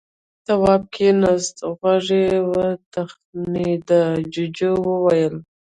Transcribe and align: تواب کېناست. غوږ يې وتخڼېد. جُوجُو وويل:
تواب 0.45 0.81
کېناست. 0.95 1.57
غوږ 1.77 2.07
يې 2.21 2.27
وتخڼېد. 2.51 3.89
جُوجُو 4.33 4.73
وويل: 4.87 5.35